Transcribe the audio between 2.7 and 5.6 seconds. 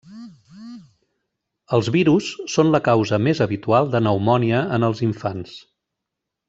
la causa més habitual de pneumònia en els infants.